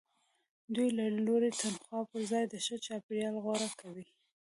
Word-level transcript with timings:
دوی 0.75 0.89
د 0.97 0.99
لوړې 1.25 1.49
تنخوا 1.59 1.99
پرځای 2.11 2.43
د 2.49 2.53
ښه 2.65 2.75
چاپیریال 2.85 3.35
غوره 3.43 3.69
کوي 3.81 4.05